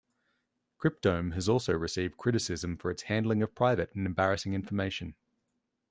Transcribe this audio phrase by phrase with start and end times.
[0.79, 5.13] Cryptome has also received criticism for its handling of private and embarrassing information.